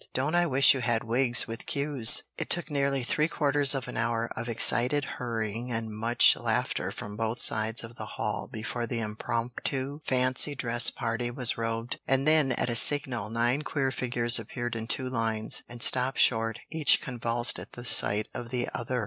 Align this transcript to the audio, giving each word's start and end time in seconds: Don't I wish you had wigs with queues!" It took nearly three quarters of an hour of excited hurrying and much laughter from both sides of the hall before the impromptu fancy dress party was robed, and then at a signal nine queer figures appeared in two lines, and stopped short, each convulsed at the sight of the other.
Don't 0.15 0.33
I 0.33 0.47
wish 0.47 0.73
you 0.73 0.79
had 0.79 1.03
wigs 1.03 1.47
with 1.47 1.67
queues!" 1.67 2.23
It 2.35 2.49
took 2.49 2.71
nearly 2.71 3.03
three 3.03 3.27
quarters 3.27 3.75
of 3.75 3.87
an 3.87 3.97
hour 3.97 4.31
of 4.35 4.49
excited 4.49 5.05
hurrying 5.05 5.71
and 5.71 5.91
much 5.95 6.35
laughter 6.35 6.89
from 6.91 7.15
both 7.15 7.39
sides 7.39 7.83
of 7.83 7.97
the 7.97 8.07
hall 8.17 8.49
before 8.51 8.87
the 8.87 8.99
impromptu 8.99 9.99
fancy 10.03 10.55
dress 10.55 10.89
party 10.89 11.29
was 11.29 11.55
robed, 11.55 11.99
and 12.07 12.27
then 12.27 12.51
at 12.51 12.67
a 12.67 12.75
signal 12.75 13.29
nine 13.29 13.61
queer 13.61 13.91
figures 13.91 14.39
appeared 14.39 14.75
in 14.75 14.87
two 14.87 15.07
lines, 15.07 15.61
and 15.69 15.83
stopped 15.83 16.17
short, 16.17 16.57
each 16.71 16.99
convulsed 16.99 17.59
at 17.59 17.73
the 17.73 17.85
sight 17.85 18.27
of 18.33 18.49
the 18.49 18.67
other. 18.73 18.99